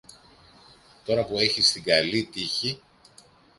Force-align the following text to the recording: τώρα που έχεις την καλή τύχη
τώρα 1.03 1.25
που 1.25 1.39
έχεις 1.39 1.71
την 1.71 1.83
καλή 1.83 2.25
τύχη 2.25 2.81